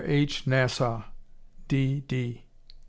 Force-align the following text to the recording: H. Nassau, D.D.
H. 0.03 0.47
Nassau, 0.47 1.03
D.D. 1.67 2.41